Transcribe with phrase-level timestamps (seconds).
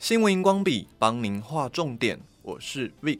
[0.00, 3.18] 新闻荧光笔帮您画重点，我是 Vic，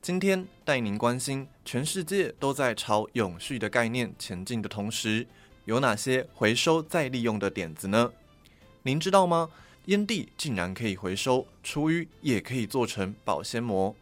[0.00, 5.26] 今天带您关心全世界都在朝永续的概念前进的同时，
[5.66, 8.10] 有哪些回收再利用的点子呢？
[8.84, 9.50] 您知道吗？
[9.84, 13.94] 烟蒂竟然可以回收，厨余也可以做成保鲜膜。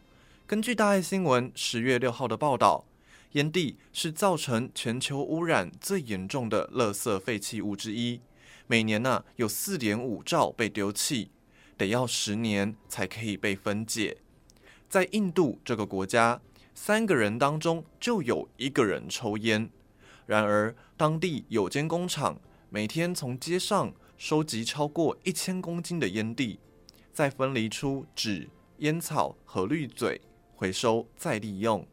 [0.47, 2.85] 根据大爱新闻十月六号的报道，
[3.33, 8.21] 烟蒂是造成全球污染最严重的垃圾废弃物之一，
[8.69, 11.31] 每年呢、有四点五兆被丢弃。
[11.77, 14.19] 得要十年才可以被分解。
[14.89, 16.41] 在印度这个国家，
[16.75, 19.71] 三个人当中就有一个人抽烟。
[20.27, 22.41] 然而，当地有间工厂
[22.71, 26.59] 每天从街上收集超过一千公斤的烟蒂，
[27.13, 30.21] 再分离出纸、烟草和滤嘴，
[30.55, 31.87] 回收再利用。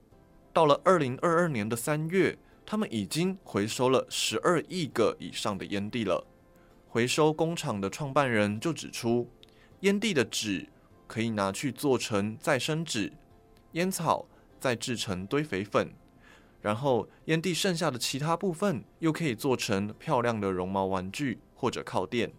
[0.51, 6.25] 到了二零二二年的三月，他们已经回收了十二亿个以上的烟蒂了。
[6.87, 9.27] 回收工厂的创办人就指出，
[9.83, 10.69] 烟蒂的纸
[11.07, 13.11] 可以拿去做成再生纸，
[13.73, 14.25] 烟草
[14.57, 15.91] 再制成堆肥粉，
[16.61, 22.31] 然后烟蒂剩下的其他部分又可以做成漂亮的绒毛玩具或者靠垫。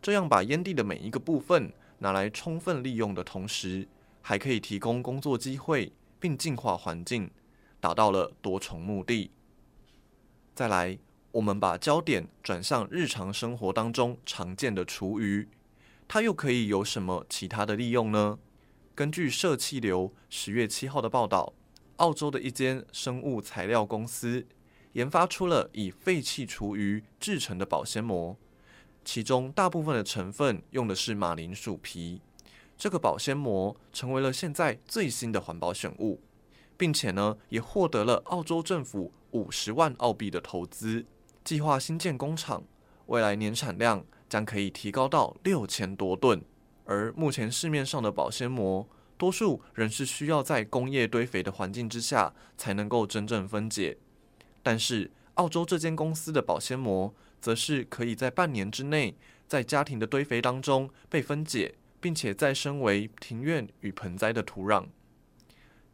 [0.00, 3.88] 这样把烟蒂的每一个部分拿来充分利用的同时，
[4.22, 7.28] 还可以提供工作机会，并净化环境，
[7.80, 9.32] 达到了多重目的。
[10.54, 10.96] 再来，
[11.32, 15.48] 我们把焦点转向日常生活当中常见的厨余。
[16.14, 18.38] 它又可以有什么其他的利用呢？
[18.94, 21.52] 根据社气流十月七号的报道，
[21.96, 24.46] 澳洲的一间生物材料公司
[24.92, 28.36] 研发出了以废弃厨余制成的保鲜膜，
[29.04, 32.22] 其中大部分的成分用的是马铃薯皮。
[32.78, 36.20] 这个保鲜膜成为了现在最新的环保选物，
[36.76, 41.06] 并且呢，也获得了澳洲政府五十万澳币的投资，
[41.42, 42.62] 计划新建工厂，
[43.06, 44.06] 未来年产量。
[44.28, 46.42] 将可以提高到六千多吨，
[46.84, 53.96] 而目前市面上的保鲜膜，多数仍是需要在工业堆肥的环境之下才能够真正分解。
[54.62, 59.16] 但是，澳洲这间公司的保鲜膜，则是可以在半年之内，
[59.46, 64.86] 在家庭的堆肥当中被分解，并且再生为庭院与盆栽的土壤。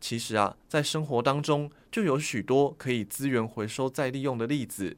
[0.01, 4.97] 其实啊，在生活当中就有许多可以资源回收再利用的例子，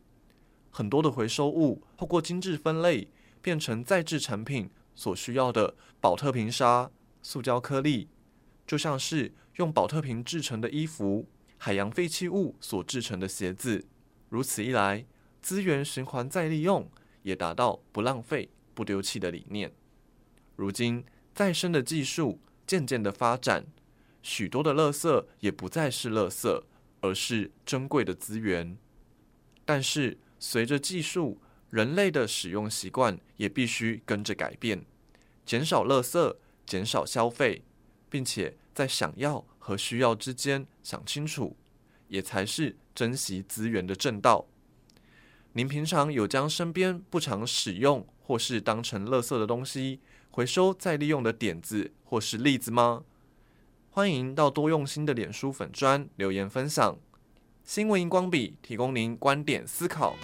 [0.71, 3.09] 很多的回收物透过精致分类。
[3.43, 8.09] 变成再制产品所需要的宝特瓶沙、塑胶颗粒，
[8.67, 11.27] 就像是用宝特瓶制成的衣服、
[11.59, 13.85] 海洋废弃物所制成的鞋子。
[14.29, 15.05] 如此一来，
[15.43, 16.89] 资源循环再利用
[17.23, 19.73] 也达到不浪费、不丢弃的理念。
[20.57, 21.05] 如今，
[21.35, 23.67] 再生的技术渐渐的发展，
[24.23, 26.63] 许多的垃圾也不再是垃圾，
[27.01, 28.77] 而是珍贵的资源。
[29.65, 31.41] 但是，随着技术，
[31.73, 34.85] 人类的使用习惯也必须跟着改变，
[35.47, 37.63] 减少垃圾，减少消费，
[38.11, 41.57] 并且在想要和需要之间想清楚，
[42.09, 44.45] 也才是珍惜资源的正道。
[45.55, 50.01] 您平常有将身边不常使用或是当成垃圾的东西
[50.31, 53.05] 回收再利用的点子或是例子吗？
[53.89, 56.99] 欢迎到多用心的脸书粉专留言分享。
[57.65, 60.19] 新闻荧光笔提供您观点思考。